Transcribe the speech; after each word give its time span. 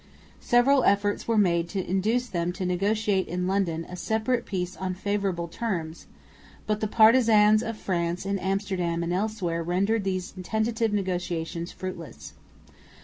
Several 0.39 0.83
efforts 0.83 1.27
were 1.27 1.37
made 1.37 1.69
to 1.69 1.87
induce 1.87 2.25
them 2.25 2.51
to 2.53 2.65
negotiate 2.65 3.27
in 3.27 3.45
London 3.45 3.85
a 3.87 3.95
separate 3.95 4.47
peace 4.47 4.75
on 4.75 4.95
favourable 4.95 5.47
terms, 5.47 6.07
but 6.65 6.79
the 6.79 6.87
partisans 6.87 7.61
of 7.61 7.77
France 7.77 8.25
in 8.25 8.39
Amsterdam 8.39 9.03
and 9.03 9.13
elsewhere 9.13 9.61
rendered 9.61 10.03
these 10.03 10.33
tentative 10.41 10.91
negotiations 10.91 11.71
fruitless. 11.71 12.33